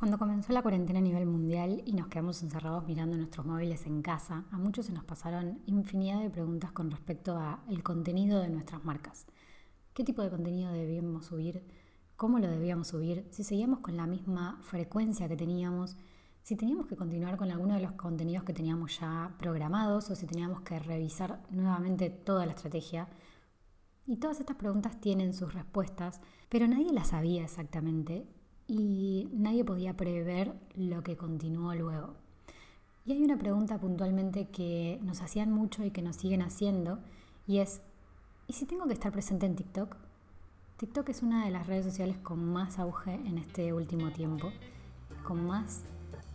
Cuando 0.00 0.16
comenzó 0.16 0.54
la 0.54 0.62
cuarentena 0.62 0.98
a 0.98 1.02
nivel 1.02 1.26
mundial 1.26 1.82
y 1.84 1.92
nos 1.92 2.06
quedamos 2.06 2.42
encerrados 2.42 2.86
mirando 2.86 3.18
nuestros 3.18 3.44
móviles 3.44 3.84
en 3.84 4.00
casa, 4.00 4.46
a 4.50 4.56
muchos 4.56 4.86
se 4.86 4.94
nos 4.94 5.04
pasaron 5.04 5.60
infinidad 5.66 6.22
de 6.22 6.30
preguntas 6.30 6.72
con 6.72 6.90
respecto 6.90 7.36
al 7.36 7.82
contenido 7.82 8.40
de 8.40 8.48
nuestras 8.48 8.82
marcas. 8.82 9.26
¿Qué 9.92 10.02
tipo 10.02 10.22
de 10.22 10.30
contenido 10.30 10.72
debíamos 10.72 11.26
subir? 11.26 11.62
¿Cómo 12.16 12.38
lo 12.38 12.48
debíamos 12.48 12.88
subir? 12.88 13.28
Si 13.30 13.44
seguíamos 13.44 13.80
con 13.80 13.98
la 13.98 14.06
misma 14.06 14.58
frecuencia 14.62 15.28
que 15.28 15.36
teníamos, 15.36 15.98
si 16.44 16.56
teníamos 16.56 16.86
que 16.86 16.96
continuar 16.96 17.36
con 17.36 17.50
alguno 17.50 17.74
de 17.74 17.82
los 17.82 17.92
contenidos 17.92 18.44
que 18.44 18.54
teníamos 18.54 18.98
ya 18.98 19.34
programados 19.38 20.08
o 20.08 20.14
si 20.14 20.26
teníamos 20.26 20.62
que 20.62 20.78
revisar 20.78 21.42
nuevamente 21.50 22.08
toda 22.08 22.46
la 22.46 22.52
estrategia. 22.52 23.06
Y 24.06 24.16
todas 24.16 24.40
estas 24.40 24.56
preguntas 24.56 24.98
tienen 24.98 25.34
sus 25.34 25.52
respuestas, 25.52 26.22
pero 26.48 26.66
nadie 26.66 26.90
las 26.90 27.08
sabía 27.08 27.44
exactamente 27.44 28.39
y 28.70 29.28
nadie 29.32 29.64
podía 29.64 29.96
prever 29.96 30.54
lo 30.76 31.02
que 31.02 31.16
continuó 31.16 31.74
luego. 31.74 32.14
Y 33.04 33.12
hay 33.12 33.22
una 33.24 33.36
pregunta 33.36 33.78
puntualmente 33.78 34.46
que 34.48 35.00
nos 35.02 35.22
hacían 35.22 35.50
mucho 35.50 35.84
y 35.84 35.90
que 35.90 36.02
nos 36.02 36.14
siguen 36.14 36.42
haciendo, 36.42 37.00
y 37.48 37.58
es, 37.58 37.80
¿y 38.46 38.52
si 38.52 38.66
tengo 38.66 38.86
que 38.86 38.92
estar 38.92 39.10
presente 39.10 39.46
en 39.46 39.56
TikTok? 39.56 39.96
TikTok 40.76 41.08
es 41.08 41.22
una 41.22 41.44
de 41.44 41.50
las 41.50 41.66
redes 41.66 41.84
sociales 41.84 42.16
con 42.18 42.44
más 42.44 42.78
auge 42.78 43.14
en 43.14 43.38
este 43.38 43.72
último 43.72 44.12
tiempo, 44.12 44.52
con 45.24 45.44
más 45.44 45.82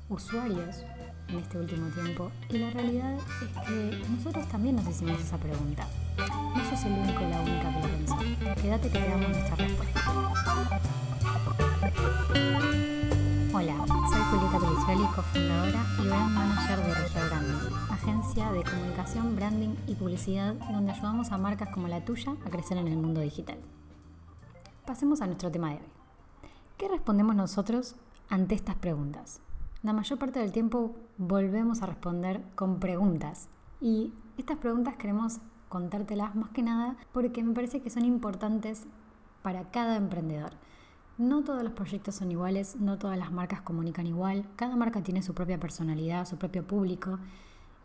usuarios 0.10 0.84
en 1.30 1.40
este 1.40 1.58
último 1.58 1.88
tiempo, 1.88 2.32
y 2.50 2.58
la 2.58 2.70
realidad 2.72 3.16
es 3.16 3.24
que 3.66 4.10
nosotros 4.10 4.46
también 4.50 4.76
nos 4.76 4.88
hicimos 4.90 5.22
esa 5.22 5.38
pregunta. 5.38 5.88
No 6.18 6.70
sos 6.70 6.84
el 6.84 6.92
único 6.92 7.22
la 7.22 7.42
única 7.42 7.74
que 7.74 7.88
lo 7.88 7.96
pensó. 7.96 8.62
Quédate 8.62 8.90
que 8.90 9.00
veamos 9.00 9.30
nuestra 9.30 9.56
respuesta. 9.56 10.95
Hola, 12.36 13.86
soy 14.10 14.22
Julieta 14.30 14.60
Pelicioli, 14.60 15.08
cofundadora 15.16 15.86
y 15.98 16.08
brand 16.08 16.34
manager 16.34 16.80
de 16.80 16.94
Regio 16.94 17.22
Branding, 17.30 17.76
agencia 17.90 18.52
de 18.52 18.64
comunicación, 18.64 19.36
branding 19.38 19.76
y 19.88 19.96
publicidad 19.96 20.54
donde 20.72 20.92
ayudamos 20.92 21.32
a 21.32 21.38
marcas 21.38 21.70
como 21.70 21.88
la 21.88 22.04
tuya 22.04 22.36
a 22.46 22.50
crecer 22.50 22.78
en 22.78 22.90
el 22.90 22.98
mundo 22.98 23.22
digital. 23.22 23.58
Pasemos 24.86 25.22
a 25.22 25.28
nuestro 25.28 25.50
tema 25.50 25.70
de 25.70 25.76
hoy. 25.76 25.88
¿Qué 26.78 26.90
respondemos 26.90 27.38
nosotros 27.38 27.96
ante 28.28 28.56
estas 28.56 28.76
preguntas? 28.76 29.40
La 29.82 29.94
mayor 29.94 30.20
parte 30.20 30.40
del 30.40 30.52
tiempo 30.52 30.94
volvemos 31.18 31.82
a 31.82 31.86
responder 31.86 32.44
con 32.56 32.82
preguntas 32.82 33.48
y 33.80 34.14
estas 34.38 34.58
preguntas 34.58 34.98
queremos 34.98 35.40
contártelas 35.70 36.36
más 36.36 36.50
que 36.50 36.64
nada 36.64 36.98
porque 37.14 37.44
me 37.44 37.54
parece 37.54 37.82
que 37.82 37.90
son 37.90 38.04
importantes 38.04 38.88
para 39.42 39.72
cada 39.72 39.96
emprendedor. 39.96 40.52
No 41.18 41.44
todos 41.44 41.64
los 41.64 41.72
proyectos 41.72 42.16
son 42.16 42.30
iguales, 42.32 42.76
no 42.76 42.98
todas 42.98 43.18
las 43.18 43.32
marcas 43.32 43.62
comunican 43.62 44.06
igual, 44.06 44.46
cada 44.58 44.76
marca 44.76 45.02
tiene 45.02 45.22
su 45.22 45.34
propia 45.34 45.58
personalidad, 45.58 46.26
su 46.26 46.38
propio 46.38 46.68
público. 46.68 47.20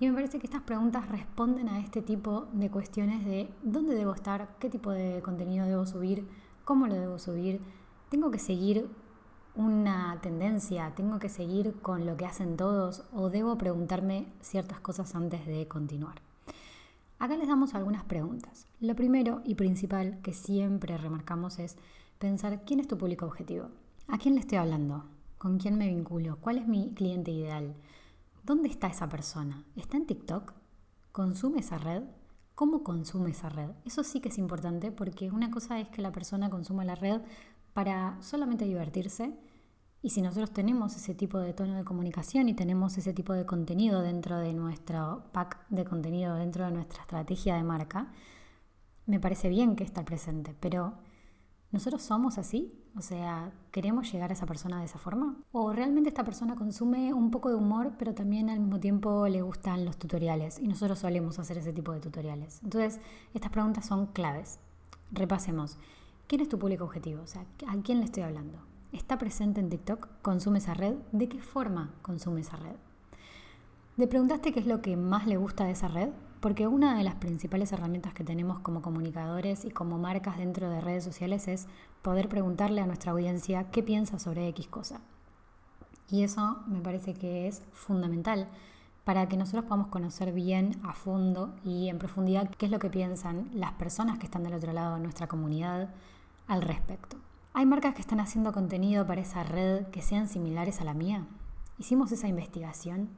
Y 0.00 0.08
me 0.08 0.14
parece 0.14 0.40
que 0.40 0.46
estas 0.46 0.62
preguntas 0.62 1.08
responden 1.08 1.68
a 1.68 1.78
este 1.78 2.02
tipo 2.02 2.48
de 2.52 2.70
cuestiones 2.70 3.24
de 3.24 3.48
dónde 3.62 3.94
debo 3.94 4.14
estar, 4.14 4.56
qué 4.58 4.68
tipo 4.68 4.90
de 4.90 5.22
contenido 5.22 5.66
debo 5.66 5.86
subir, 5.86 6.26
cómo 6.64 6.88
lo 6.88 6.94
debo 6.94 7.20
subir, 7.20 7.60
tengo 8.08 8.32
que 8.32 8.40
seguir 8.40 8.88
una 9.54 10.18
tendencia, 10.20 10.92
tengo 10.96 11.20
que 11.20 11.28
seguir 11.28 11.74
con 11.82 12.06
lo 12.06 12.16
que 12.16 12.26
hacen 12.26 12.56
todos 12.56 13.04
o 13.12 13.30
debo 13.30 13.56
preguntarme 13.58 14.26
ciertas 14.40 14.80
cosas 14.80 15.14
antes 15.14 15.46
de 15.46 15.68
continuar. 15.68 16.20
Acá 17.20 17.36
les 17.36 17.46
damos 17.46 17.74
algunas 17.74 18.02
preguntas. 18.02 18.66
Lo 18.80 18.96
primero 18.96 19.42
y 19.44 19.54
principal 19.54 20.18
que 20.22 20.32
siempre 20.32 20.96
remarcamos 20.96 21.58
es 21.58 21.76
pensar 22.20 22.66
quién 22.66 22.80
es 22.80 22.86
tu 22.86 22.98
público 22.98 23.24
objetivo, 23.24 23.70
a 24.06 24.18
quién 24.18 24.34
le 24.34 24.40
estoy 24.40 24.58
hablando, 24.58 25.06
con 25.38 25.56
quién 25.58 25.78
me 25.78 25.88
vinculo, 25.88 26.36
cuál 26.38 26.58
es 26.58 26.68
mi 26.68 26.92
cliente 26.92 27.30
ideal, 27.30 27.74
dónde 28.44 28.68
está 28.68 28.88
esa 28.88 29.08
persona, 29.08 29.64
está 29.74 29.96
en 29.96 30.04
TikTok, 30.04 30.52
consume 31.12 31.60
esa 31.60 31.78
red, 31.78 32.02
cómo 32.54 32.84
consume 32.84 33.30
esa 33.30 33.48
red. 33.48 33.70
Eso 33.86 34.04
sí 34.04 34.20
que 34.20 34.28
es 34.28 34.36
importante 34.36 34.92
porque 34.92 35.30
una 35.30 35.50
cosa 35.50 35.80
es 35.80 35.88
que 35.88 36.02
la 36.02 36.12
persona 36.12 36.50
consuma 36.50 36.84
la 36.84 36.94
red 36.94 37.22
para 37.72 38.20
solamente 38.20 38.66
divertirse 38.66 39.34
y 40.02 40.10
si 40.10 40.20
nosotros 40.20 40.50
tenemos 40.50 40.94
ese 40.96 41.14
tipo 41.14 41.38
de 41.38 41.54
tono 41.54 41.74
de 41.74 41.84
comunicación 41.84 42.50
y 42.50 42.54
tenemos 42.54 42.98
ese 42.98 43.14
tipo 43.14 43.32
de 43.32 43.46
contenido 43.46 44.02
dentro 44.02 44.36
de 44.36 44.52
nuestro 44.52 45.24
pack 45.32 45.66
de 45.70 45.86
contenido, 45.86 46.34
dentro 46.34 46.66
de 46.66 46.72
nuestra 46.72 47.00
estrategia 47.00 47.54
de 47.54 47.62
marca, 47.62 48.12
me 49.06 49.20
parece 49.20 49.48
bien 49.48 49.74
que 49.74 49.84
estar 49.84 50.04
presente, 50.04 50.54
pero 50.60 50.98
¿Nosotros 51.72 52.02
somos 52.02 52.36
así? 52.36 52.72
O 52.96 53.00
sea, 53.00 53.52
¿queremos 53.70 54.10
llegar 54.12 54.30
a 54.30 54.32
esa 54.32 54.46
persona 54.46 54.80
de 54.80 54.86
esa 54.86 54.98
forma? 54.98 55.36
¿O 55.52 55.72
realmente 55.72 56.08
esta 56.08 56.24
persona 56.24 56.56
consume 56.56 57.14
un 57.14 57.30
poco 57.30 57.48
de 57.48 57.54
humor, 57.54 57.92
pero 57.96 58.12
también 58.12 58.50
al 58.50 58.58
mismo 58.58 58.80
tiempo 58.80 59.28
le 59.28 59.42
gustan 59.42 59.84
los 59.84 59.96
tutoriales? 59.96 60.58
Y 60.58 60.66
nosotros 60.66 60.98
solemos 60.98 61.38
hacer 61.38 61.58
ese 61.58 61.72
tipo 61.72 61.92
de 61.92 62.00
tutoriales. 62.00 62.60
Entonces, 62.64 63.00
estas 63.34 63.52
preguntas 63.52 63.86
son 63.86 64.06
claves. 64.06 64.58
Repasemos. 65.12 65.78
¿Quién 66.26 66.40
es 66.40 66.48
tu 66.48 66.58
público 66.58 66.84
objetivo? 66.84 67.22
O 67.22 67.26
sea, 67.28 67.46
¿a 67.68 67.76
quién 67.82 67.98
le 67.98 68.06
estoy 68.06 68.24
hablando? 68.24 68.58
¿Está 68.92 69.18
presente 69.18 69.60
en 69.60 69.68
TikTok? 69.68 70.08
¿Consume 70.22 70.58
esa 70.58 70.74
red? 70.74 70.96
¿De 71.12 71.28
qué 71.28 71.40
forma 71.40 71.94
consume 72.02 72.40
esa 72.40 72.56
red? 72.56 72.74
¿Le 73.96 74.08
preguntaste 74.08 74.52
qué 74.52 74.58
es 74.58 74.66
lo 74.66 74.82
que 74.82 74.96
más 74.96 75.28
le 75.28 75.36
gusta 75.36 75.64
de 75.66 75.72
esa 75.72 75.86
red? 75.86 76.10
Porque 76.40 76.66
una 76.66 76.96
de 76.96 77.04
las 77.04 77.16
principales 77.16 77.70
herramientas 77.72 78.14
que 78.14 78.24
tenemos 78.24 78.60
como 78.60 78.80
comunicadores 78.80 79.64
y 79.66 79.70
como 79.70 79.98
marcas 79.98 80.38
dentro 80.38 80.70
de 80.70 80.80
redes 80.80 81.04
sociales 81.04 81.46
es 81.48 81.68
poder 82.00 82.28
preguntarle 82.28 82.80
a 82.80 82.86
nuestra 82.86 83.12
audiencia 83.12 83.70
qué 83.70 83.82
piensa 83.82 84.18
sobre 84.18 84.48
X 84.48 84.66
cosa. 84.68 85.00
Y 86.10 86.22
eso 86.22 86.58
me 86.66 86.80
parece 86.80 87.14
que 87.14 87.46
es 87.46 87.62
fundamental 87.72 88.48
para 89.04 89.28
que 89.28 89.36
nosotros 89.36 89.64
podamos 89.64 89.88
conocer 89.88 90.32
bien 90.32 90.80
a 90.82 90.94
fondo 90.94 91.54
y 91.62 91.88
en 91.88 91.98
profundidad 91.98 92.50
qué 92.50 92.66
es 92.66 92.72
lo 92.72 92.78
que 92.78 92.90
piensan 92.90 93.50
las 93.52 93.72
personas 93.72 94.18
que 94.18 94.26
están 94.26 94.42
del 94.42 94.54
otro 94.54 94.72
lado 94.72 94.94
de 94.94 95.02
nuestra 95.02 95.26
comunidad 95.26 95.90
al 96.46 96.62
respecto. 96.62 97.16
¿Hay 97.52 97.66
marcas 97.66 97.94
que 97.94 98.00
están 98.00 98.20
haciendo 98.20 98.52
contenido 98.52 99.06
para 99.06 99.20
esa 99.20 99.42
red 99.42 99.86
que 99.88 100.02
sean 100.02 100.28
similares 100.28 100.80
a 100.80 100.84
la 100.84 100.94
mía? 100.94 101.26
Hicimos 101.78 102.12
esa 102.12 102.28
investigación 102.28 103.10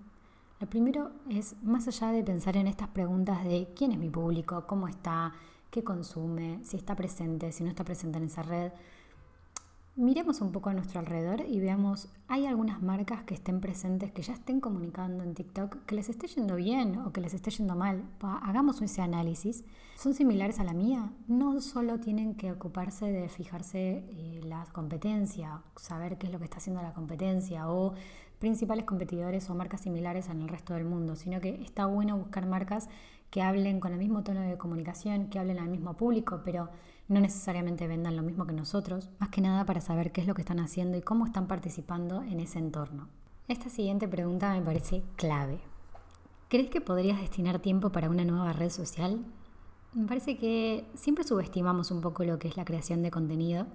lo 0.63 0.71
primero 0.71 1.11
es, 1.29 1.57
más 1.65 1.89
allá 1.89 2.13
de 2.13 2.23
pensar 2.23 2.57
en 2.57 2.69
estas 2.69 2.87
preguntas 2.87 3.43
de 3.43 3.73
quién 3.75 3.91
es 3.91 3.99
mi 3.99 4.09
público, 4.09 4.65
cómo 4.69 4.87
está, 4.87 5.33
qué 5.73 5.83
consume, 5.83 6.61
si 6.63 6.77
está 6.77 6.95
presente, 6.95 7.51
si 7.51 7.65
no 7.65 7.71
está 7.71 7.83
presente 7.83 8.19
en 8.19 8.27
esa 8.27 8.45
red, 8.45 8.71
miremos 9.97 10.41
un 10.41 10.53
poco 10.53 10.71
a 10.71 10.75
nuestro 10.75 11.01
alrededor 11.01 11.45
y 11.47 11.61
veamos, 11.61 12.09
¿hay 12.29 12.47
algunas 12.47 12.83
marcas 12.83 13.23
que 13.25 13.35
estén 13.35 13.61
presentes, 13.61 14.11
que 14.13 14.23
ya 14.23 14.33
estén 14.33 14.61
comunicando 14.61 15.23
en 15.23 15.35
TikTok, 15.35 15.85
que 15.85 15.95
les 15.95 16.09
esté 16.09 16.29
yendo 16.29 16.57
bien 16.57 16.99
o 16.99 17.13
que 17.13 17.21
les 17.21 17.35
esté 17.35 17.51
yendo 17.51 17.77
mal? 17.77 18.05
Hagamos 18.21 18.81
ese 18.81 19.03
análisis. 19.03 19.65
¿Son 19.97 20.15
similares 20.15 20.61
a 20.61 20.65
la 20.65 20.73
mía? 20.73 21.13
No 21.29 21.61
solo 21.61 22.01
tienen 22.01 22.35
que 22.35 22.53
ocuparse 22.53 23.13
de 23.13 23.29
fijarse 23.29 24.05
eh, 24.09 24.41
la 24.45 24.65
competencia, 24.73 25.63
saber 25.77 26.17
qué 26.17 26.27
es 26.27 26.33
lo 26.33 26.39
que 26.39 26.45
está 26.45 26.57
haciendo 26.57 26.83
la 26.83 26.95
competencia 26.95 27.71
o 27.71 27.95
principales 28.39 28.85
competidores 28.85 29.49
o 29.51 29.55
marcas 29.55 29.83
similares 29.83 30.29
en 30.29 30.43
el 30.43 30.49
resto 30.49 30.75
del 30.75 30.85
mundo, 30.85 31.15
sino 31.15 31.41
que 31.41 31.63
está 31.63 31.87
bueno 31.87 32.17
buscar 32.17 32.47
marcas 32.47 32.89
que 33.31 33.41
hablen 33.41 33.79
con 33.79 33.93
el 33.93 33.99
mismo 33.99 34.25
tono 34.25 34.41
de 34.41 34.59
comunicación, 34.59 35.29
que 35.29 35.39
hablen 35.39 35.59
al 35.59 35.69
mismo 35.69 35.95
público, 35.95 36.43
pero 36.45 36.69
no 37.09 37.21
necesariamente 37.21 37.87
vendan 37.87 38.17
lo 38.17 38.23
mismo 38.23 38.47
que 38.47 38.53
nosotros, 38.53 39.11
más 39.19 39.29
que 39.29 39.41
nada 39.41 39.65
para 39.65 39.81
saber 39.81 40.13
qué 40.13 40.21
es 40.21 40.27
lo 40.27 40.35
que 40.35 40.43
están 40.43 40.61
haciendo 40.61 40.97
y 40.97 41.03
cómo 41.03 41.27
están 41.27 41.47
participando 41.47 42.23
en 42.23 42.41
ese 42.41 42.59
entorno. 42.59 43.09
Esta 43.49 43.69
siguiente 43.69 44.09
pregunta 44.09 44.53
me 44.53 44.63
parece 44.63 45.03
clave. 45.17 45.61
¿Crees 46.49 46.71
que 46.71 46.81
podrías 46.81 47.21
destinar 47.21 47.59
tiempo 47.59 47.91
para 47.91 48.11
una 48.11 48.25
nueva 48.25 48.53
red 48.53 48.71
social? 48.71 49.25
Me 49.95 50.07
parece 50.07 50.39
que 50.39 50.87
siempre 50.95 51.25
subestimamos 51.25 51.91
un 51.91 52.01
poco 52.01 52.25
lo 52.25 52.39
que 52.39 52.49
es 52.49 52.57
la 52.57 52.65
creación 52.65 53.03
de 53.03 53.11
contenido 53.11 53.67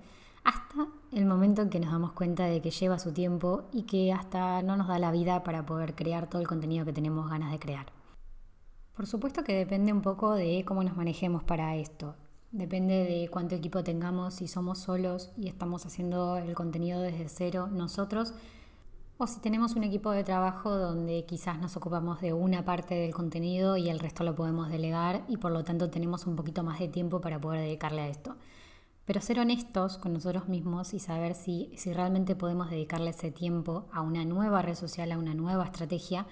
hasta 0.44 0.88
el 1.12 1.26
momento 1.26 1.62
en 1.62 1.70
que 1.70 1.80
nos 1.80 1.92
damos 1.92 2.14
cuenta 2.14 2.46
de 2.46 2.62
que 2.62 2.72
lleva 2.72 3.00
su 3.00 3.12
tiempo 3.12 3.64
y 3.74 3.84
que 3.84 4.14
hasta 4.14 4.62
no 4.62 4.78
nos 4.78 4.88
da 4.88 4.98
la 4.98 5.12
vida 5.12 5.44
para 5.44 5.66
poder 5.66 5.94
crear 5.94 6.30
todo 6.30 6.42
el 6.42 6.48
contenido 6.48 6.86
que 6.86 6.94
tenemos 6.94 7.30
ganas 7.30 7.52
de 7.52 7.60
crear. 7.60 7.88
Por 8.96 9.06
supuesto 9.08 9.44
que 9.44 9.54
depende 9.54 9.92
un 9.92 10.02
poco 10.02 10.34
de 10.34 10.64
cómo 10.66 10.84
nos 10.84 10.96
manejemos 10.96 11.44
para 11.44 11.76
esto. 11.76 12.16
Depende 12.52 13.04
de 13.04 13.28
cuánto 13.30 13.56
equipo 13.56 13.84
tengamos, 13.84 14.36
si 14.36 14.48
somos 14.48 14.80
solos 14.80 15.32
y 15.36 15.50
estamos 15.50 15.86
haciendo 15.86 16.38
el 16.38 16.54
contenido 16.56 17.02
desde 17.02 17.28
cero 17.28 17.68
nosotros, 17.70 18.34
o 19.18 19.28
si 19.28 19.42
tenemos 19.42 19.76
un 19.76 19.84
equipo 19.84 20.12
de 20.12 20.24
trabajo 20.24 20.78
donde 20.78 21.26
quizás 21.26 21.60
nos 21.60 21.76
ocupamos 21.76 22.22
de 22.22 22.34
una 22.34 22.64
parte 22.64 22.96
del 22.96 23.14
contenido 23.14 23.76
y 23.76 23.90
el 23.90 24.00
resto 24.00 24.24
lo 24.24 24.36
podemos 24.36 24.70
delegar 24.70 25.24
y 25.28 25.38
por 25.38 25.52
lo 25.52 25.64
tanto 25.64 25.90
tenemos 25.90 26.26
un 26.26 26.36
poquito 26.36 26.64
más 26.64 26.80
de 26.80 26.88
tiempo 26.88 27.20
para 27.20 27.42
poder 27.42 27.62
dedicarle 27.62 28.02
a 28.02 28.08
esto. 28.08 28.36
Pero 29.06 29.20
ser 29.20 29.40
honestos 29.40 29.98
con 29.98 30.14
nosotros 30.14 30.48
mismos 30.48 30.94
y 30.94 31.00
saber 31.00 31.34
si, 31.34 31.72
si 31.76 31.92
realmente 31.94 32.36
podemos 32.36 32.70
dedicarle 32.70 33.10
ese 33.10 33.32
tiempo 33.32 33.88
a 33.92 34.02
una 34.02 34.24
nueva 34.24 34.62
red 34.62 34.76
social, 34.76 35.12
a 35.12 35.18
una 35.18 35.34
nueva 35.34 35.66
estrategia, 35.66 36.28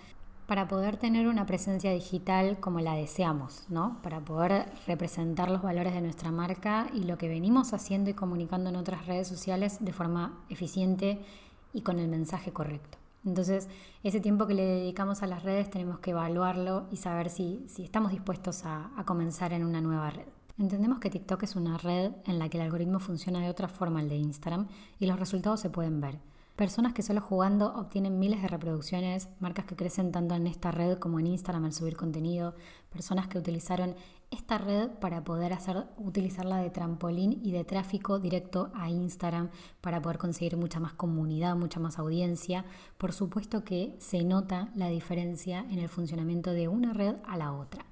para 0.48 0.68
poder 0.68 0.98
tener 0.98 1.28
una 1.28 1.46
presencia 1.46 1.92
digital 1.92 2.60
como 2.60 2.80
la 2.80 2.94
deseamos, 2.94 3.64
¿no? 3.70 4.00
Para 4.04 4.20
poder 4.20 4.68
representar 4.86 5.50
los 5.50 5.62
valores 5.62 5.94
de 5.94 6.02
nuestra 6.02 6.32
marca 6.32 6.88
y 6.94 7.04
lo 7.04 7.18
que 7.18 7.28
venimos 7.28 7.74
haciendo 7.74 8.10
y 8.10 8.14
comunicando 8.14 8.70
en 8.70 8.76
otras 8.76 9.08
redes 9.08 9.28
sociales 9.28 9.78
de 9.80 9.94
forma 9.94 10.38
eficiente 10.50 11.20
y 11.74 11.82
con 11.82 12.00
el 12.00 12.08
mensaje 12.08 12.52
correcto. 12.54 12.98
Entonces, 13.26 13.68
ese 14.04 14.20
tiempo 14.20 14.46
que 14.46 14.54
le 14.54 14.64
dedicamos 14.64 15.24
a 15.24 15.28
las 15.28 15.42
redes 15.42 15.70
tenemos 15.72 15.98
que 15.98 16.12
evaluarlo 16.12 16.86
y 16.92 16.98
saber 16.98 17.32
si, 17.32 17.66
estamos 17.80 18.12
dispuestos 18.12 18.66
a, 18.66 18.92
a 18.96 19.04
comenzar 19.04 19.52
en 19.52 19.66
una 19.66 19.82
nueva 19.82 20.12
red. 20.12 20.28
Entendemos 20.60 21.00
que 21.00 21.10
TikTok 21.10 21.44
es 21.44 21.56
una 21.56 21.78
red 21.78 22.12
en 22.26 22.38
la 22.38 22.50
que 22.50 22.58
el 22.58 22.64
algoritmo 22.64 23.00
funciona 23.00 23.40
de 23.40 23.50
otra 23.50 23.68
forma 23.68 24.00
al 24.00 24.10
de 24.10 24.16
Instagram 24.16 24.68
y 25.00 25.08
los 25.08 25.20
resultados 25.20 25.60
se 25.60 25.72
pueden 25.72 26.00
ver. 26.00 26.20
Personas 26.56 26.94
que 26.94 27.04
solo 27.04 27.20
jugando 27.20 27.74
obtienen 27.76 28.18
miles 28.18 28.42
de 28.42 28.48
reproducciones, 28.48 29.28
marcas 29.42 29.66
que 29.66 29.76
crecen 29.76 30.14
tanto 30.14 30.36
en 30.36 30.48
esta 30.48 30.72
red 30.72 30.98
como 30.98 31.20
en 31.20 31.28
Instagram 31.28 31.66
al 31.66 31.74
subir 31.74 31.98
contenido, 31.98 32.56
personas 32.90 33.28
que 33.28 33.38
utilizaron 33.38 33.94
esta 34.32 34.58
red 34.58 34.90
para 34.90 35.22
poder 35.26 35.52
hacer, 35.52 35.86
utilizarla 35.98 36.58
de 36.58 36.70
trampolín 36.70 37.42
y 37.44 37.52
de 37.52 37.66
tráfico 37.66 38.20
directo 38.20 38.72
a 38.74 38.90
Instagram 38.90 39.50
para 39.82 40.02
poder 40.02 40.18
conseguir 40.18 40.56
mucha 40.56 40.80
más 40.80 40.94
comunidad, 40.94 41.58
mucha 41.58 41.82
más 41.82 42.00
audiencia. 42.00 42.64
Por 42.98 43.12
supuesto 43.12 43.66
que 43.66 43.94
se 44.00 44.24
nota 44.24 44.70
la 44.76 44.88
diferencia 44.88 45.66
en 45.70 45.80
el 45.80 45.90
funcionamiento 45.90 46.52
de 46.52 46.70
una 46.70 46.94
red 46.94 47.16
a 47.26 47.36
la 47.36 47.52
otra. 47.52 47.86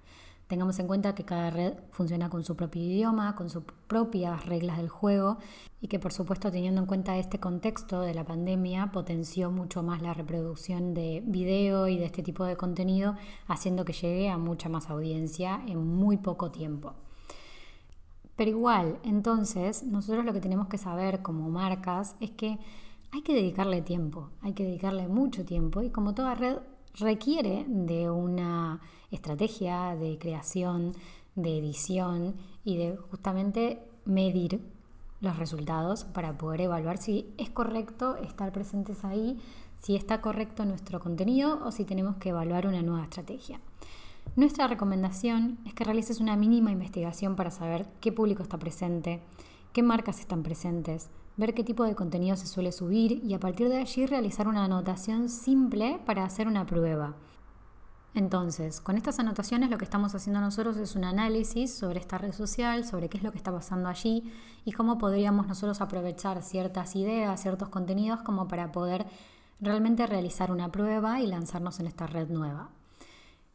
Tengamos 0.53 0.77
en 0.77 0.85
cuenta 0.85 1.15
que 1.15 1.25
cada 1.25 1.49
red 1.49 1.73
funciona 1.89 2.29
con 2.29 2.43
su 2.43 2.55
propio 2.55 2.83
idioma, 2.83 3.35
con 3.35 3.49
sus 3.49 3.63
propias 3.87 4.45
reglas 4.45 4.77
del 4.77 4.87
juego 4.87 5.39
y 5.81 5.87
que 5.87 5.97
por 5.97 6.13
supuesto 6.13 6.51
teniendo 6.51 6.79
en 6.79 6.85
cuenta 6.85 7.17
este 7.17 7.39
contexto 7.39 8.01
de 8.01 8.13
la 8.13 8.23
pandemia 8.23 8.91
potenció 8.91 9.49
mucho 9.49 9.81
más 9.81 10.03
la 10.03 10.13
reproducción 10.13 10.93
de 10.93 11.23
video 11.25 11.87
y 11.87 11.97
de 11.97 12.05
este 12.05 12.21
tipo 12.21 12.45
de 12.45 12.55
contenido 12.55 13.15
haciendo 13.47 13.83
que 13.83 13.93
llegue 13.93 14.29
a 14.29 14.37
mucha 14.37 14.69
más 14.69 14.91
audiencia 14.91 15.59
en 15.65 15.79
muy 15.79 16.17
poco 16.17 16.51
tiempo. 16.51 16.93
Pero 18.35 18.51
igual, 18.51 18.99
entonces, 19.03 19.81
nosotros 19.81 20.23
lo 20.23 20.33
que 20.33 20.39
tenemos 20.39 20.67
que 20.67 20.77
saber 20.77 21.23
como 21.23 21.49
marcas 21.49 22.15
es 22.19 22.29
que 22.29 22.59
hay 23.11 23.23
que 23.23 23.33
dedicarle 23.33 23.81
tiempo, 23.81 24.29
hay 24.43 24.53
que 24.53 24.65
dedicarle 24.65 25.07
mucho 25.07 25.45
tiempo 25.45 25.81
y 25.81 25.89
como 25.89 26.13
toda 26.13 26.35
red 26.35 26.57
requiere 26.99 27.65
de 27.67 28.09
una 28.09 28.79
estrategia 29.11 29.95
de 29.95 30.17
creación, 30.17 30.93
de 31.35 31.57
edición 31.57 32.35
y 32.63 32.77
de 32.77 32.97
justamente 32.97 33.79
medir 34.05 34.61
los 35.21 35.37
resultados 35.37 36.03
para 36.03 36.37
poder 36.37 36.61
evaluar 36.61 36.97
si 36.97 37.33
es 37.37 37.49
correcto 37.49 38.17
estar 38.17 38.51
presentes 38.51 39.05
ahí, 39.05 39.39
si 39.81 39.95
está 39.95 40.21
correcto 40.21 40.65
nuestro 40.65 40.99
contenido 40.99 41.59
o 41.65 41.71
si 41.71 41.85
tenemos 41.85 42.17
que 42.17 42.29
evaluar 42.29 42.67
una 42.67 42.81
nueva 42.81 43.03
estrategia. 43.03 43.59
Nuestra 44.35 44.67
recomendación 44.67 45.59
es 45.65 45.73
que 45.73 45.83
realices 45.83 46.19
una 46.19 46.35
mínima 46.35 46.71
investigación 46.71 47.35
para 47.35 47.51
saber 47.51 47.87
qué 48.01 48.11
público 48.11 48.43
está 48.43 48.57
presente, 48.57 49.21
qué 49.71 49.83
marcas 49.83 50.19
están 50.19 50.43
presentes, 50.43 51.09
ver 51.37 51.53
qué 51.53 51.63
tipo 51.63 51.83
de 51.83 51.95
contenido 51.95 52.35
se 52.35 52.47
suele 52.47 52.71
subir 52.71 53.23
y 53.23 53.33
a 53.33 53.39
partir 53.39 53.69
de 53.69 53.77
allí 53.77 54.05
realizar 54.05 54.47
una 54.47 54.65
anotación 54.65 55.29
simple 55.29 55.99
para 56.05 56.23
hacer 56.23 56.47
una 56.47 56.65
prueba. 56.65 57.15
Entonces, 58.15 58.79
con 58.79 58.95
estas 58.95 59.17
anotaciones 59.17 59.71
lo 59.71 59.79
que 59.79 59.85
estamos 59.85 60.13
haciendo 60.13 60.39
nosotros 60.39 60.77
es 60.77 60.95
un 60.95 61.03
análisis 61.03 61.73
sobre 61.73 61.99
esta 61.99 62.19
red 62.19 62.31
social, 62.31 62.85
sobre 62.85 63.09
qué 63.09 63.17
es 63.17 63.23
lo 63.23 63.31
que 63.31 63.39
está 63.39 63.51
pasando 63.51 63.89
allí 63.89 64.31
y 64.65 64.71
cómo 64.71 64.99
podríamos 64.99 65.47
nosotros 65.47 65.81
aprovechar 65.81 66.43
ciertas 66.43 66.95
ideas, 66.95 67.41
ciertos 67.41 67.69
contenidos 67.69 68.21
como 68.21 68.47
para 68.47 68.71
poder 68.71 69.07
realmente 69.59 70.05
realizar 70.05 70.51
una 70.51 70.71
prueba 70.71 71.21
y 71.21 71.27
lanzarnos 71.27 71.79
en 71.79 71.87
esta 71.87 72.05
red 72.05 72.29
nueva. 72.29 72.69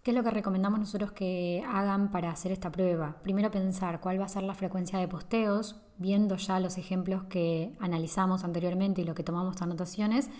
¿Qué 0.02 0.12
es 0.12 0.16
lo 0.16 0.22
que 0.22 0.30
recomendamos 0.30 0.78
nosotros 0.78 1.12
que 1.12 1.64
hagan 1.68 2.10
para 2.10 2.30
hacer 2.30 2.52
esta 2.52 2.70
prueba? 2.70 3.16
Primero 3.22 3.50
pensar 3.50 4.00
cuál 4.00 4.20
va 4.20 4.24
a 4.24 4.28
ser 4.28 4.44
la 4.44 4.54
frecuencia 4.54 4.98
de 4.98 5.08
posteos, 5.08 5.76
viendo 5.98 6.36
ya 6.36 6.60
los 6.60 6.78
ejemplos 6.78 7.24
que 7.24 7.76
analizamos 7.80 8.44
anteriormente 8.44 9.02
y 9.02 9.04
lo 9.04 9.14
que 9.14 9.24
tomamos 9.24 9.60
anotaciones, 9.60 10.30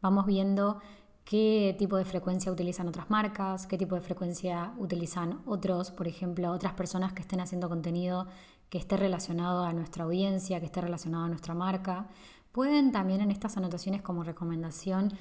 vamos 0.00 0.26
viendo 0.26 0.80
qué 1.24 1.74
tipo 1.78 1.96
de 1.96 2.04
frecuencia 2.04 2.52
utilizan 2.52 2.86
otras 2.88 3.10
marcas, 3.10 3.66
qué 3.66 3.76
tipo 3.76 3.96
de 3.96 4.00
frecuencia 4.00 4.72
utilizan 4.78 5.40
otros, 5.46 5.90
por 5.90 6.06
ejemplo, 6.06 6.52
otras 6.52 6.74
personas 6.74 7.12
que 7.12 7.22
estén 7.22 7.40
haciendo 7.40 7.68
contenido 7.68 8.28
que 8.70 8.78
esté 8.78 8.96
relacionado 8.96 9.64
a 9.64 9.72
nuestra 9.72 10.04
audiencia, 10.04 10.60
que 10.60 10.66
esté 10.66 10.80
relacionado 10.80 11.24
a 11.24 11.28
nuestra 11.28 11.54
marca. 11.54 12.06
Pueden 12.52 12.92
también 12.92 13.20
en 13.20 13.30
estas 13.30 13.56
anotaciones 13.56 14.02
como 14.02 14.24
recomendación 14.24 15.12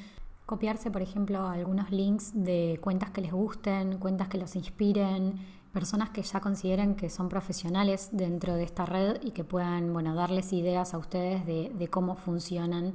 copiarse, 0.46 0.92
por 0.92 1.02
ejemplo, 1.02 1.48
algunos 1.48 1.92
links 1.92 2.32
de 2.34 2.80
cuentas 2.82 3.10
que 3.10 3.22
les 3.22 3.32
gusten, 3.32 3.98
cuentas 3.98 4.28
que 4.28 4.38
los 4.38 4.56
inspiren, 4.56 5.40
personas 5.74 6.10
que 6.12 6.22
ya 6.22 6.40
consideren 6.40 6.96
que 6.96 7.10
son 7.10 7.28
profesionales 7.28 8.10
dentro 8.14 8.56
de 8.56 8.64
esta 8.64 8.86
red 8.86 9.22
y 9.24 9.32
que 9.32 9.44
puedan 9.44 9.92
bueno, 9.92 10.16
darles 10.16 10.54
ideas 10.54 10.94
a 10.94 10.98
ustedes 10.98 11.46
de, 11.46 11.88
cómo 11.90 12.16
funcionan 12.16 12.94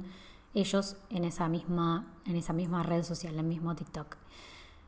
ellos 0.53 0.97
en 1.09 1.23
esa, 1.23 1.47
misma, 1.47 2.07
en 2.25 2.35
esa 2.35 2.53
misma 2.53 2.83
red 2.83 3.03
social, 3.03 3.33
en 3.33 3.41
el 3.41 3.45
mismo 3.45 3.75
TikTok. 3.75 4.17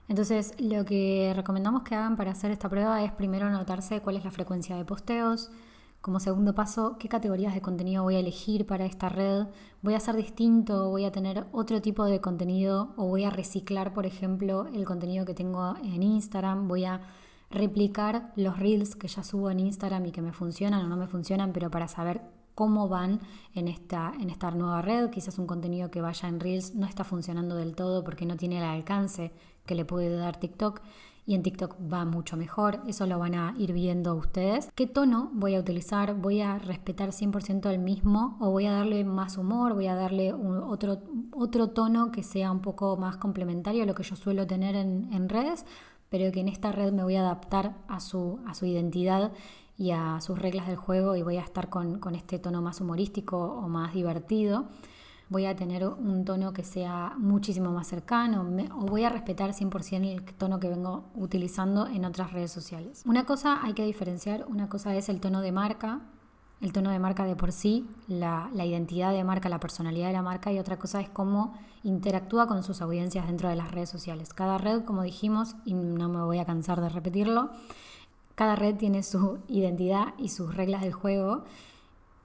Entonces, 0.07 0.53
lo 0.59 0.83
que 0.85 1.33
recomendamos 1.35 1.83
que 1.83 1.95
hagan 1.95 2.17
para 2.17 2.31
hacer 2.31 2.51
esta 2.51 2.67
prueba 2.67 3.03
es 3.03 3.11
primero 3.11 3.45
anotarse 3.45 4.01
cuál 4.01 4.17
es 4.17 4.25
la 4.25 4.31
frecuencia 4.31 4.75
de 4.75 4.85
posteos, 4.85 5.51
como 6.03 6.19
segundo 6.19 6.53
paso, 6.53 6.97
qué 6.99 7.07
categorías 7.07 7.53
de 7.53 7.61
contenido 7.61 8.03
voy 8.03 8.15
a 8.15 8.19
elegir 8.19 8.67
para 8.67 8.85
esta 8.85 9.07
red, 9.07 9.47
voy 9.81 9.93
a 9.93 9.97
hacer 9.97 10.17
distinto, 10.17 10.89
voy 10.89 11.05
a 11.05 11.13
tener 11.13 11.45
otro 11.53 11.81
tipo 11.81 12.03
de 12.03 12.19
contenido 12.19 12.93
o 12.97 13.07
voy 13.07 13.23
a 13.23 13.29
reciclar, 13.29 13.93
por 13.93 14.05
ejemplo, 14.05 14.67
el 14.73 14.83
contenido 14.83 15.23
que 15.23 15.33
tengo 15.33 15.77
en 15.77 16.03
Instagram, 16.03 16.67
voy 16.67 16.83
a 16.83 16.99
replicar 17.49 18.33
los 18.35 18.59
reels 18.59 18.97
que 18.97 19.07
ya 19.07 19.23
subo 19.23 19.49
en 19.49 19.61
Instagram 19.61 20.07
y 20.07 20.11
que 20.11 20.21
me 20.21 20.33
funcionan 20.33 20.85
o 20.85 20.89
no 20.89 20.97
me 20.97 21.07
funcionan, 21.07 21.53
pero 21.53 21.71
para 21.71 21.87
saber 21.87 22.19
cómo 22.53 22.89
van 22.89 23.21
en 23.55 23.69
esta, 23.69 24.11
en 24.19 24.29
esta 24.29 24.51
nueva 24.51 24.81
red. 24.81 25.09
Quizás 25.09 25.39
un 25.39 25.47
contenido 25.47 25.89
que 25.89 26.01
vaya 26.01 26.27
en 26.27 26.41
Reels 26.41 26.75
no 26.75 26.85
está 26.85 27.05
funcionando 27.05 27.55
del 27.55 27.75
todo 27.75 28.03
porque 28.03 28.25
no 28.25 28.35
tiene 28.35 28.57
el 28.57 28.65
alcance 28.65 29.31
que 29.65 29.73
le 29.73 29.85
puede 29.85 30.13
dar 30.17 30.37
TikTok 30.37 30.81
y 31.25 31.35
en 31.35 31.43
TikTok 31.43 31.75
va 31.91 32.05
mucho 32.05 32.37
mejor, 32.37 32.81
eso 32.87 33.05
lo 33.05 33.19
van 33.19 33.35
a 33.35 33.53
ir 33.57 33.73
viendo 33.73 34.15
ustedes. 34.15 34.69
¿Qué 34.75 34.87
tono 34.87 35.29
voy 35.33 35.55
a 35.55 35.59
utilizar? 35.59 36.15
¿Voy 36.15 36.41
a 36.41 36.59
respetar 36.59 37.09
100% 37.09 37.69
el 37.69 37.79
mismo 37.79 38.37
o 38.39 38.51
voy 38.51 38.65
a 38.65 38.73
darle 38.73 39.03
más 39.03 39.37
humor? 39.37 39.73
¿Voy 39.73 39.87
a 39.87 39.95
darle 39.95 40.33
otro, 40.33 41.01
otro 41.31 41.69
tono 41.69 42.11
que 42.11 42.23
sea 42.23 42.51
un 42.51 42.61
poco 42.61 42.97
más 42.97 43.17
complementario 43.17 43.83
a 43.83 43.85
lo 43.85 43.95
que 43.95 44.03
yo 44.03 44.15
suelo 44.15 44.47
tener 44.47 44.75
en, 44.75 45.11
en 45.13 45.29
redes? 45.29 45.65
pero 46.13 46.31
que 46.31 46.41
en 46.41 46.47
esta 46.47 46.71
red 46.71 46.93
me 46.93 47.03
voy 47.03 47.15
a 47.15 47.21
adaptar 47.21 47.73
a 47.87 47.99
su, 47.99 48.39
a 48.45 48.53
su 48.53 48.67
identidad 48.67 49.31
y 49.79 49.89
a 49.89 50.21
sus 50.21 50.37
reglas 50.37 50.67
del 50.67 50.75
juego 50.75 51.15
y 51.15 51.23
voy 51.23 51.37
a 51.37 51.41
estar 51.41 51.69
con, 51.69 51.99
este 52.13 52.37
tono 52.37 52.61
más 52.61 52.81
humorístico 52.81 53.37
o 53.37 53.67
más 53.67 53.95
divertido. 53.95 54.67
Voy 55.33 55.47
a 55.47 55.55
tener 55.55 55.83
un 55.87 56.25
tono 56.25 56.53
que 56.53 56.63
sea 56.63 57.15
muchísimo 57.17 57.71
más 57.71 57.87
cercano 57.87 58.47
o 58.75 58.85
voy 58.85 59.03
a 59.03 59.09
respetar 59.09 59.49
100% 59.49 60.11
el 60.11 60.23
tono 60.35 60.59
que 60.59 60.69
vengo 60.69 61.05
utilizando 61.15 61.87
en 61.87 62.05
otras 62.05 62.33
redes 62.33 62.51
sociales. 62.51 63.01
Una 63.07 63.25
cosa 63.25 63.59
hay 63.63 63.73
que 63.73 63.83
diferenciar, 63.83 64.45
una 64.47 64.69
cosa 64.69 64.95
es 64.95 65.09
el 65.09 65.19
tono 65.19 65.41
de 65.41 65.51
marca, 65.51 66.01
el 66.61 66.71
tono 66.71 66.91
de 66.91 66.99
marca 66.99 67.25
de 67.25 67.35
por 67.35 67.51
sí, 67.51 67.89
la, 68.07 68.51
la, 68.53 68.63
identidad 68.63 69.11
de 69.11 69.23
marca, 69.23 69.49
la 69.49 69.59
personalidad 69.59 70.05
de 70.05 70.13
la 70.13 70.21
marca 70.21 70.51
y 70.51 70.59
otra 70.59 70.77
cosa 70.77 71.01
es 71.01 71.09
cómo 71.09 71.55
interactúa 71.81 72.45
con 72.45 72.61
sus 72.61 72.83
audiencias 72.83 73.25
dentro 73.25 73.49
de 73.49 73.55
las 73.55 73.71
redes 73.71 73.89
sociales. 73.89 74.35
Cada 74.35 74.59
red, 74.59 74.83
como 74.83 75.01
dijimos, 75.01 75.55
y 75.65 75.73
no 75.73 76.09
me 76.09 76.21
voy 76.21 76.37
a 76.37 76.45
cansar 76.45 76.79
de 76.79 76.89
repetirlo, 76.89 77.49
cada 78.35 78.55
red 78.55 78.75
tiene 78.75 79.01
su 79.01 79.39
identidad 79.47 80.13
y 80.19 80.29
sus 80.29 80.53
reglas 80.53 80.81
del 80.81 80.93
juego. 80.93 81.43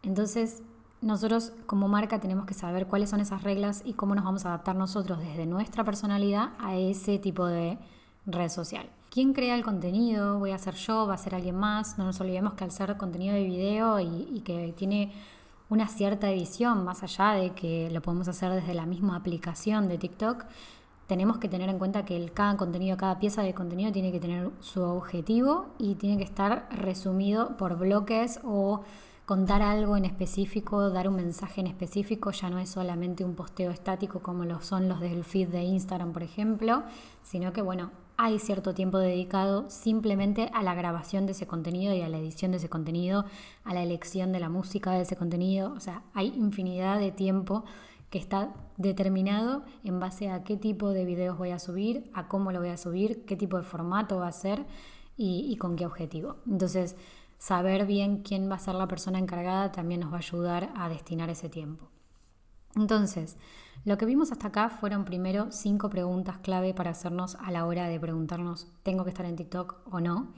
Entonces, 0.03 0.62
nosotros 1.00 1.52
como 1.67 1.88
marca 1.88 2.21
tenemos 2.21 2.47
que 2.47 2.55
saber 2.55 2.87
cuáles 2.87 3.11
son 3.11 3.21
esas 3.21 3.43
reglas 3.43 3.83
y 3.85 3.93
cómo 3.95 4.14
nos 4.14 4.25
vamos 4.25 4.45
a 4.45 4.49
adaptar 4.49 4.76
nosotros 4.76 5.21
desde 5.21 5.47
nuestra 5.47 5.85
personalidad 5.85 6.50
a 6.59 6.76
ese 6.76 7.19
tipo 7.19 7.47
de 7.47 7.78
red 8.26 8.49
social. 8.49 8.88
¿Quién 9.11 9.33
crea 9.33 9.55
el 9.55 9.64
contenido? 9.64 10.38
¿Voy 10.38 10.50
a 10.50 10.59
ser 10.59 10.75
yo? 10.75 11.07
¿Va 11.07 11.14
a 11.14 11.19
ser 11.19 11.35
alguien 11.35 11.57
más? 11.57 11.99
No 11.99 12.05
nos 12.05 12.21
olvidemos 12.21 12.55
que 12.55 12.64
al 12.64 12.73
ser 12.73 12.97
contenido 12.97 13.35
de 13.35 13.45
video 13.45 14.00
y, 14.00 14.28
y 14.33 14.40
que 14.40 14.75
tiene 14.76 15.12
una 15.71 15.87
cierta 15.87 16.31
edición, 16.31 16.85
más 16.85 17.02
allá 17.02 17.33
de 17.33 17.50
que 17.50 17.90
lo 17.90 18.00
podemos 18.00 18.28
hacer 18.28 18.52
desde 18.52 18.75
la 18.75 18.87
misma 18.87 19.17
aplicación 19.17 19.88
de 19.88 19.99
TikTok, 19.99 20.45
tenemos 21.07 21.38
que 21.38 21.49
tener 21.49 21.71
en 21.71 21.78
cuenta 21.78 22.05
que 22.05 22.17
el, 22.17 22.33
cada 22.33 22.57
contenido, 22.57 22.97
cada 22.97 23.19
pieza 23.19 23.43
de 23.43 23.55
contenido 23.55 23.90
tiene 23.93 24.12
que 24.12 24.21
tener 24.21 24.50
su 24.61 24.83
objetivo 24.83 25.67
y 25.78 25.95
tiene 25.95 26.19
que 26.19 26.25
estar 26.25 26.69
resumido 26.71 27.57
por 27.57 27.78
bloques 27.78 28.40
o 28.45 28.83
contar 29.28 29.61
algo 29.61 29.99
en 29.99 30.06
específico, 30.06 30.88
dar 30.88 31.06
un 31.06 31.16
mensaje 31.16 31.61
en 31.61 31.66
específico, 31.66 32.30
ya 32.30 32.49
no 32.49 32.58
es 32.58 32.70
solamente 32.70 33.26
un 33.26 33.35
posteo 33.35 33.70
estático 33.70 34.20
como 34.20 34.47
lo 34.47 34.62
son 34.62 34.88
los 34.88 35.00
del 35.00 35.23
feed 35.23 35.49
de 35.49 35.64
Instagram, 35.64 36.14
por 36.14 36.23
ejemplo, 36.23 36.85
sino 37.23 37.52
que 37.52 37.61
bueno, 37.61 37.90
hay 38.16 38.38
cierto 38.38 38.73
tiempo 38.73 38.97
dedicado 38.97 39.68
simplemente 39.68 40.49
a 40.54 40.62
la 40.62 40.75
grabación 40.75 41.26
de 41.26 41.32
ese 41.32 41.47
contenido 41.47 41.92
y 41.92 42.00
a 42.00 42.08
la 42.08 42.16
edición 42.16 42.52
de 42.52 42.56
ese 42.56 42.70
contenido, 42.70 43.26
a 43.64 43.75
la 43.75 43.82
elección 43.82 44.32
de 44.32 44.40
la 44.40 44.49
música 44.49 44.92
de 44.92 45.02
ese 45.02 45.14
contenido, 45.14 45.75
o 45.75 45.80
sea, 45.80 46.04
hay 46.14 46.28
infinidad 46.28 46.99
de 46.99 47.12
tiempo 47.12 47.64
que 48.08 48.16
está 48.16 48.54
determinado 48.78 49.62
en 49.85 50.00
base 50.00 50.30
a 50.30 50.42
qué 50.42 50.56
tipo 50.56 50.88
de 50.88 51.04
videos 51.04 51.37
voy 51.37 51.50
a 51.50 51.58
subir, 51.58 52.11
a 52.14 52.28
cómo 52.28 52.50
lo 52.50 52.61
voy 52.61 52.70
a 52.70 52.78
subir, 52.78 53.26
qué 53.26 53.37
tipo 53.37 53.58
de 53.58 53.62
formato 53.62 54.16
va 54.16 54.28
a 54.28 54.32
ser 54.32 54.64
y, 55.18 55.56
con 55.56 55.75
qué 55.75 55.85
objetivo. 55.85 56.37
Entonces, 56.47 56.97
saber 57.38 57.87
bien 57.87 58.23
quién 58.23 58.50
va 58.50 58.57
a 58.57 58.61
ser 58.61 58.75
la 58.75 58.88
persona 58.88 59.18
encargada 59.18 59.73
también 59.73 60.00
nos 60.00 60.12
va 60.12 60.16
a 60.16 60.18
ayudar 60.18 60.71
a 60.76 60.88
destinar 60.88 61.30
ese 61.30 61.49
tiempo. 61.49 61.88
Entonces, 62.76 63.37
lo 63.85 63.97
que 63.97 64.07
vimos 64.07 64.33
hasta 64.33 64.49
acá 64.49 64.68
fueron 64.68 65.04
primero 65.04 65.50
cinco 65.50 65.88
preguntas 65.88 66.38
clave 66.38 66.75
para 66.75 66.90
hacernos 66.90 67.37
a 67.37 67.50
la 67.50 67.64
hora 67.64 67.88
de 67.88 67.99
preguntarnos, 67.99 68.68
¿tengo 68.83 69.04
que 69.04 69.11
estar 69.11 69.26
en 69.26 69.37
TikTok 69.37 69.80
o 69.90 70.00
no? 70.00 70.35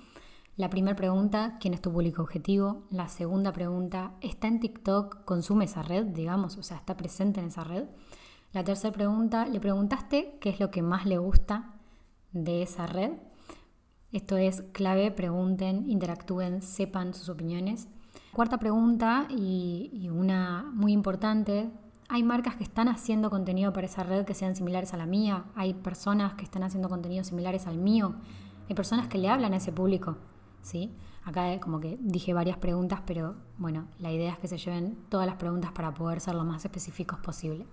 La 0.56 0.68
primera 0.68 0.94
pregunta, 0.94 1.56
¿quién 1.58 1.72
es 1.72 1.80
tu 1.80 1.90
público 1.90 2.22
objetivo? 2.22 2.82
La 2.90 3.08
segunda 3.08 3.52
pregunta, 3.52 4.12
¿está 4.20 4.46
en 4.46 4.60
TikTok? 4.60 5.24
¿Consume 5.24 5.64
esa 5.64 5.82
red, 5.82 6.06
digamos? 6.06 6.58
O 6.58 6.62
sea, 6.62 6.76
¿está 6.76 6.96
presente 6.96 7.40
en 7.40 7.46
esa 7.46 7.64
red? 7.64 7.84
La 8.52 8.62
tercera 8.62 8.92
pregunta, 8.92 9.46
¿le 9.46 9.58
preguntaste 9.58 10.36
qué 10.40 10.50
es 10.50 10.60
lo 10.60 10.70
que 10.70 10.82
más 10.82 11.06
le 11.06 11.18
gusta 11.18 11.74
de 12.32 12.62
esa 12.62 12.86
red? 12.86 13.12
Esto 14.12 14.36
es 14.36 14.64
clave, 14.72 15.12
pregunten, 15.12 15.88
interactúen, 15.88 16.62
sepan 16.62 17.14
sus 17.14 17.28
opiniones. 17.28 17.86
Cuarta 18.32 18.58
pregunta 18.58 19.28
y, 19.30 20.08
una 20.12 20.68
muy 20.74 20.92
importante, 20.92 21.70
hay 22.08 22.24
marcas 22.24 22.56
que 22.56 22.64
están 22.64 22.88
haciendo 22.88 23.30
contenido 23.30 23.72
para 23.72 23.86
esa 23.86 24.02
red 24.02 24.24
que 24.24 24.34
sean 24.34 24.56
similares 24.56 24.94
a 24.94 24.96
la 24.96 25.06
mía, 25.06 25.44
hay 25.54 25.74
personas 25.74 26.34
que 26.34 26.42
están 26.42 26.64
haciendo 26.64 26.88
contenido 26.88 27.22
similares 27.22 27.68
al 27.68 27.78
mío, 27.78 28.16
hay 28.68 28.74
personas 28.74 29.06
que 29.06 29.18
le 29.18 29.28
hablan 29.28 29.52
a 29.52 29.58
ese 29.58 29.70
público, 29.70 30.16
¿sí? 30.62 30.92
Acá 31.24 31.60
como 31.60 31.78
que 31.78 31.96
dije 32.00 32.34
varias 32.34 32.56
preguntas, 32.56 33.00
pero 33.06 33.36
bueno, 33.58 33.86
la 34.00 34.10
idea 34.10 34.32
es 34.32 34.38
que 34.40 34.48
se 34.48 34.58
lleven 34.58 34.96
todas 35.08 35.26
las 35.26 35.36
preguntas 35.36 35.70
para 35.70 35.94
poder 35.94 36.20
ser 36.20 36.34
lo 36.34 36.44
más 36.44 36.64
específicos 36.64 37.20
posible. 37.20 37.64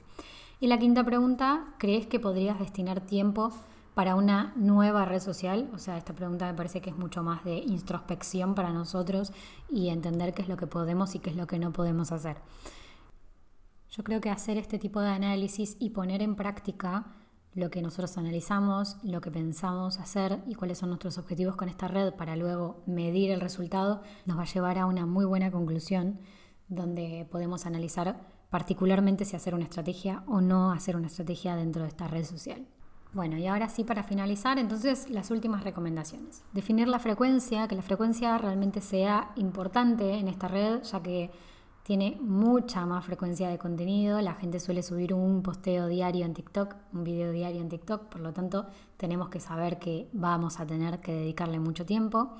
Y 0.59 0.67
la 0.67 0.77
quinta 0.77 1.03
pregunta, 1.03 1.65
¿crees 1.79 2.05
que 2.05 2.19
podrías 2.19 2.59
destinar 2.59 3.01
tiempo 3.01 3.51
para 3.97 4.13
una 4.13 4.53
nueva 4.55 5.05
red 5.05 5.19
social? 5.19 5.71
O 5.73 5.79
sea, 5.79 5.97
esta 5.97 6.13
pregunta 6.13 6.45
me 6.45 6.53
parece 6.53 6.81
que 6.81 6.91
es 6.91 6.95
mucho 6.95 7.23
más 7.23 7.43
de 7.43 7.57
introspección 7.57 8.53
para 8.53 8.71
nosotros 8.71 9.33
y 9.71 9.89
entender 9.89 10.35
qué 10.35 10.43
es 10.43 10.47
lo 10.47 10.55
que 10.55 10.67
podemos 10.67 11.15
y 11.15 11.19
qué 11.19 11.31
es 11.31 11.35
lo 11.35 11.47
que 11.47 11.57
no 11.57 11.73
podemos 11.73 12.11
hacer. 12.11 12.37
Yo 13.89 14.03
creo 14.03 14.21
que 14.21 14.29
hacer 14.29 14.57
este 14.57 14.77
tipo 14.77 15.01
de 15.01 15.09
análisis 15.09 15.77
y 15.79 15.89
poner 15.89 16.21
en 16.21 16.35
práctica 16.35 17.15
lo 17.55 17.71
que 17.71 17.81
nosotros 17.81 18.19
analizamos, 18.19 18.97
lo 19.01 19.19
que 19.19 19.31
pensamos 19.31 19.97
hacer 19.97 20.43
y 20.45 20.53
cuáles 20.53 20.77
son 20.77 20.89
nuestros 20.89 21.17
objetivos 21.17 21.55
con 21.55 21.67
esta 21.67 21.87
red 21.87 22.13
para 22.13 22.35
luego 22.35 22.83
medir 22.85 23.31
el 23.31 23.41
resultado, 23.41 24.03
nos 24.27 24.37
va 24.37 24.43
a 24.43 24.53
llevar 24.53 24.77
a 24.77 24.85
una 24.85 25.07
muy 25.07 25.25
buena 25.25 25.49
conclusión 25.49 26.19
donde 26.67 27.27
podemos 27.31 27.65
analizar 27.65 28.27
particularmente 28.51 29.25
si 29.25 29.35
hacer 29.35 29.55
una 29.55 29.63
estrategia 29.63 30.23
o 30.27 30.39
no 30.39 30.71
hacer 30.71 30.95
una 30.95 31.07
estrategia 31.07 31.55
dentro 31.55 31.81
de 31.81 31.87
esta 31.87 32.07
red 32.07 32.25
social. 32.25 32.67
Bueno, 33.13 33.37
y 33.37 33.47
ahora 33.47 33.69
sí 33.69 33.83
para 33.83 34.03
finalizar, 34.03 34.59
entonces 34.59 35.09
las 35.09 35.31
últimas 35.31 35.63
recomendaciones. 35.63 36.43
Definir 36.53 36.87
la 36.87 36.99
frecuencia, 36.99 37.67
que 37.67 37.75
la 37.75 37.81
frecuencia 37.81 38.37
realmente 38.37 38.81
sea 38.81 39.31
importante 39.35 40.15
en 40.15 40.27
esta 40.27 40.47
red, 40.47 40.83
ya 40.83 41.01
que 41.01 41.31
tiene 41.87 42.17
mucha 42.19 42.85
más 42.85 43.05
frecuencia 43.05 43.47
de 43.47 43.57
contenido. 43.57 44.19
La 44.19 44.33
gente 44.33 44.59
suele 44.59 44.83
subir 44.83 45.13
un 45.13 45.41
posteo 45.41 45.87
diario 45.87 46.25
en 46.25 46.33
TikTok, 46.33 46.75
un 46.91 47.05
video 47.05 47.31
diario 47.31 47.61
en 47.61 47.69
TikTok, 47.69 48.07
por 48.09 48.19
lo 48.19 48.33
tanto 48.33 48.65
tenemos 48.97 49.29
que 49.29 49.39
saber 49.39 49.79
que 49.79 50.09
vamos 50.11 50.59
a 50.59 50.67
tener 50.67 50.99
que 50.99 51.13
dedicarle 51.13 51.59
mucho 51.59 51.85
tiempo. 51.85 52.35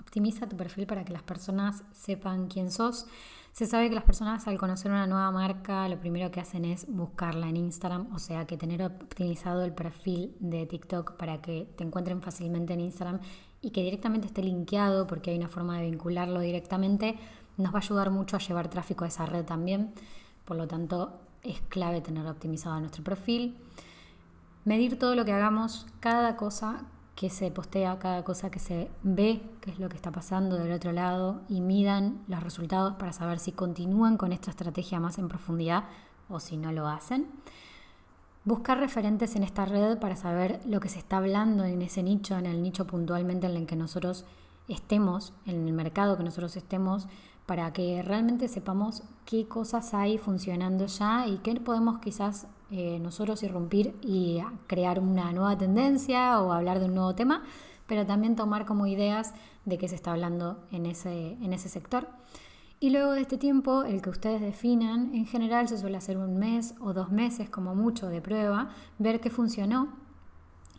Optimiza 0.00 0.48
tu 0.48 0.56
perfil 0.56 0.86
para 0.86 1.04
que 1.04 1.12
las 1.12 1.22
personas 1.22 1.84
sepan 1.92 2.48
quién 2.48 2.70
sos. 2.70 3.06
Se 3.52 3.66
sabe 3.66 3.88
que 3.88 3.94
las 3.94 4.04
personas 4.04 4.46
al 4.46 4.56
conocer 4.56 4.90
una 4.90 5.06
nueva 5.06 5.30
marca 5.32 5.88
lo 5.88 5.98
primero 5.98 6.30
que 6.30 6.40
hacen 6.40 6.64
es 6.64 6.86
buscarla 6.88 7.48
en 7.48 7.56
Instagram, 7.56 8.14
o 8.14 8.18
sea 8.18 8.46
que 8.46 8.56
tener 8.56 8.82
optimizado 8.82 9.64
el 9.64 9.72
perfil 9.72 10.36
de 10.38 10.64
TikTok 10.66 11.16
para 11.16 11.40
que 11.40 11.68
te 11.76 11.82
encuentren 11.82 12.22
fácilmente 12.22 12.74
en 12.74 12.80
Instagram 12.80 13.20
y 13.60 13.70
que 13.70 13.82
directamente 13.82 14.28
esté 14.28 14.42
linkeado 14.42 15.06
porque 15.06 15.30
hay 15.32 15.38
una 15.38 15.48
forma 15.48 15.78
de 15.78 15.90
vincularlo 15.90 16.40
directamente, 16.40 17.18
nos 17.56 17.74
va 17.74 17.78
a 17.78 17.82
ayudar 17.82 18.10
mucho 18.10 18.36
a 18.36 18.38
llevar 18.38 18.70
tráfico 18.70 19.04
a 19.04 19.08
esa 19.08 19.26
red 19.26 19.44
también. 19.44 19.92
Por 20.44 20.56
lo 20.56 20.68
tanto, 20.68 21.20
es 21.42 21.60
clave 21.62 22.00
tener 22.00 22.26
optimizado 22.26 22.78
nuestro 22.78 23.02
perfil. 23.02 23.56
Medir 24.64 24.98
todo 24.98 25.14
lo 25.16 25.24
que 25.24 25.32
hagamos, 25.32 25.86
cada 25.98 26.36
cosa 26.36 26.84
que 27.18 27.30
se 27.30 27.50
postea, 27.50 27.98
cada 27.98 28.22
cosa 28.22 28.48
que 28.48 28.60
se 28.60 28.92
ve, 29.02 29.42
qué 29.60 29.72
es 29.72 29.80
lo 29.80 29.88
que 29.88 29.96
está 29.96 30.12
pasando 30.12 30.54
del 30.54 30.70
otro 30.70 30.92
lado 30.92 31.40
y 31.48 31.60
midan 31.60 32.22
los 32.28 32.40
resultados 32.44 32.94
para 32.94 33.12
saber 33.12 33.40
si 33.40 33.50
continúan 33.50 34.16
con 34.16 34.32
esta 34.32 34.52
estrategia 34.52 35.00
más 35.00 35.18
en 35.18 35.26
profundidad 35.26 35.82
o 36.28 36.38
si 36.38 36.56
no 36.56 36.70
lo 36.70 36.86
hacen. 36.86 37.26
Buscar 38.44 38.78
referentes 38.78 39.34
en 39.34 39.42
esta 39.42 39.64
red 39.64 39.98
para 39.98 40.14
saber 40.14 40.60
lo 40.64 40.78
que 40.78 40.88
se 40.88 41.00
está 41.00 41.16
hablando 41.16 41.64
en 41.64 41.82
ese 41.82 42.04
nicho, 42.04 42.38
en 42.38 42.46
el 42.46 42.62
nicho 42.62 42.86
puntualmente 42.86 43.48
en 43.48 43.56
el 43.56 43.66
que 43.66 43.74
nosotros 43.74 44.24
estemos, 44.68 45.32
en 45.44 45.66
el 45.66 45.74
mercado 45.74 46.16
que 46.16 46.22
nosotros 46.22 46.56
estemos, 46.56 47.08
para 47.48 47.72
que 47.72 48.02
realmente 48.02 48.46
sepamos 48.46 49.02
qué 49.24 49.48
cosas 49.48 49.94
hay 49.94 50.18
funcionando 50.18 50.84
ya 50.84 51.26
y 51.26 51.38
qué 51.38 51.54
podemos 51.54 51.98
quizás 51.98 52.46
eh, 52.70 52.98
nosotros 53.00 53.42
irrumpir 53.42 53.96
y 54.02 54.42
crear 54.66 55.00
una 55.00 55.32
nueva 55.32 55.56
tendencia 55.56 56.42
o 56.42 56.52
hablar 56.52 56.78
de 56.78 56.84
un 56.84 56.94
nuevo 56.94 57.14
tema, 57.14 57.42
pero 57.86 58.04
también 58.04 58.36
tomar 58.36 58.66
como 58.66 58.86
ideas 58.86 59.32
de 59.64 59.78
qué 59.78 59.88
se 59.88 59.94
está 59.94 60.12
hablando 60.12 60.58
en 60.72 60.84
ese, 60.84 61.38
en 61.42 61.54
ese 61.54 61.70
sector. 61.70 62.06
Y 62.80 62.90
luego 62.90 63.12
de 63.12 63.22
este 63.22 63.38
tiempo, 63.38 63.82
el 63.84 64.02
que 64.02 64.10
ustedes 64.10 64.42
definan, 64.42 65.14
en 65.14 65.24
general 65.24 65.68
se 65.68 65.78
suele 65.78 65.96
hacer 65.96 66.18
un 66.18 66.36
mes 66.36 66.74
o 66.80 66.92
dos 66.92 67.10
meses 67.10 67.48
como 67.48 67.74
mucho 67.74 68.08
de 68.08 68.20
prueba, 68.20 68.68
ver 68.98 69.22
qué 69.22 69.30
funcionó 69.30 69.88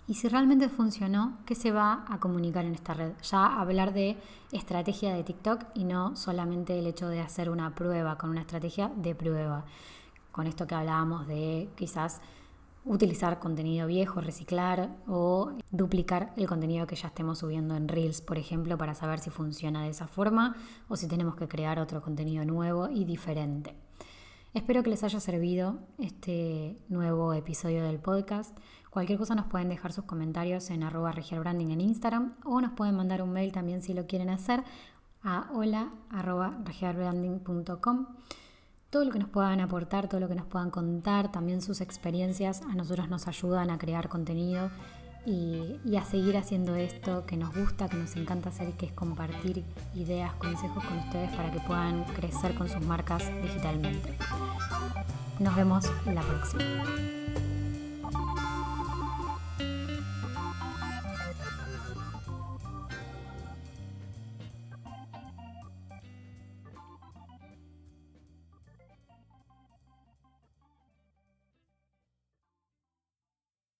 y 0.09 0.15
si 0.15 0.27
realmente 0.27 0.69
funcionó, 0.69 1.37
¿qué 1.45 1.53
se 1.53 1.71
va 1.71 2.03
a 2.09 2.19
comunicar 2.19 2.65
en 2.65 2.73
esta 2.73 2.95
red? 2.95 3.11
Ya 3.21 3.61
hablar 3.61 3.93
de 3.93 4.17
estrategia 4.51 5.13
de 5.13 5.23
TikTok 5.23 5.65
y 5.75 5.83
no 5.83 6.15
solamente 6.15 6.79
el 6.79 6.87
hecho 6.87 7.07
de 7.09 7.21
hacer 7.21 7.47
una 7.47 7.75
prueba 7.75 8.17
con 8.17 8.31
una 8.31 8.41
estrategia 8.41 8.91
de 8.95 9.13
prueba. 9.13 9.65
Con 10.31 10.47
esto 10.47 10.65
que 10.65 10.73
hablábamos 10.73 11.27
de 11.27 11.69
quizás 11.75 12.21
utilizar 12.85 13.37
contenido 13.37 13.85
viejo, 13.85 14.19
reciclar 14.19 14.97
o 15.07 15.51
duplicar 15.69 16.33
el 16.37 16.47
contenido 16.47 16.87
que 16.87 16.95
ya 16.95 17.09
estemos 17.09 17.37
subiendo 17.37 17.75
en 17.75 17.87
Reels, 17.87 18.21
por 18.21 18.39
ejemplo, 18.39 18.79
para 18.79 18.95
saber 18.95 19.19
si 19.19 19.29
funciona 19.29 19.83
de 19.83 19.89
esa 19.89 20.07
forma 20.07 20.55
o 20.87 20.95
si 20.95 21.07
tenemos 21.07 21.35
que 21.35 21.47
crear 21.47 21.77
otro 21.77 22.01
contenido 22.01 22.43
nuevo 22.45 22.89
y 22.89 23.05
diferente. 23.05 23.75
Espero 24.55 24.81
que 24.81 24.89
les 24.89 25.03
haya 25.03 25.19
servido 25.19 25.77
este 25.99 26.75
nuevo 26.89 27.33
episodio 27.33 27.83
del 27.83 27.99
podcast. 27.99 28.57
Cualquier 28.89 29.19
cosa 29.19 29.35
nos 29.35 29.45
pueden 29.45 29.69
dejar 29.69 29.93
sus 29.93 30.05
comentarios 30.05 30.71
en 30.71 30.81
arroba 30.81 31.11
regialbranding 31.11 31.69
en 31.69 31.81
Instagram 31.81 32.33
o 32.43 32.59
nos 32.59 32.71
pueden 32.71 32.95
mandar 32.95 33.21
un 33.21 33.31
mail 33.31 33.51
también 33.51 33.83
si 33.83 33.93
lo 33.93 34.07
quieren 34.07 34.31
hacer 34.31 34.63
a 35.21 35.51
hola 35.53 35.91
arroba 36.09 36.57
Todo 38.89 39.05
lo 39.05 39.11
que 39.11 39.19
nos 39.19 39.29
puedan 39.29 39.59
aportar, 39.59 40.09
todo 40.09 40.19
lo 40.19 40.27
que 40.27 40.33
nos 40.33 40.47
puedan 40.47 40.71
contar, 40.71 41.31
también 41.31 41.61
sus 41.61 41.79
experiencias, 41.79 42.63
a 42.63 42.73
nosotros 42.73 43.07
nos 43.07 43.27
ayudan 43.27 43.69
a 43.69 43.77
crear 43.77 44.09
contenido 44.09 44.71
y, 45.25 45.95
a 45.97 46.03
seguir 46.05 46.37
haciendo 46.37 46.75
esto 46.75 47.25
que 47.25 47.35
nos 47.35 47.53
gusta, 47.55 47.89
que 47.89 47.97
nos 47.97 48.15
encanta 48.15 48.49
hacer, 48.49 48.71
que 48.73 48.87
es 48.87 48.91
compartir 48.93 49.63
ideas, 49.95 50.33
consejos 50.35 50.83
con 50.83 50.97
ustedes 50.97 51.29
para 51.35 51.51
que 51.51 51.59
puedan 51.59 52.03
crecer 52.05 52.55
con 52.55 52.69
sus 52.69 52.81
marcas 52.81 53.23
digitalmente. 53.41 54.17
Nos 55.39 55.55
vemos 55.55 55.85
la 56.05 56.21
próxima. 56.21 57.18